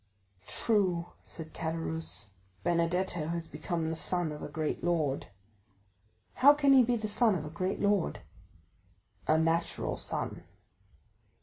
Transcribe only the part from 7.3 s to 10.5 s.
of a great lord?" "A natural son."